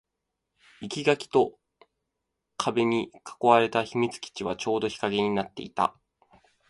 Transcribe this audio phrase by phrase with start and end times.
[0.81, 1.59] 生垣と
[2.57, 5.93] 壁に囲われた秘密基地はちょうど日陰になっていた